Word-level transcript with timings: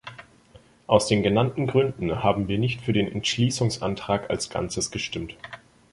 Aus 0.87 1.05
den 1.05 1.21
genannten 1.21 1.67
Gründen 1.67 2.23
haben 2.23 2.47
wir 2.47 2.57
nicht 2.57 2.81
für 2.81 2.91
den 2.91 3.07
Entschließungsantrag 3.11 4.31
als 4.31 4.49
Ganzes 4.49 4.89
gestimmt. 4.89 5.35